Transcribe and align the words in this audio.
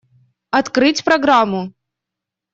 Открыть 0.49 1.03
программу. 1.03 1.73